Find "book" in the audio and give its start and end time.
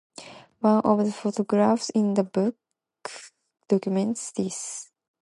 2.23-2.55